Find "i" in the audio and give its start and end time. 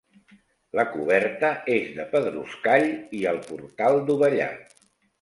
3.21-3.23